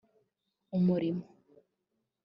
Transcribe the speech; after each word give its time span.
Umurimo 0.77 1.23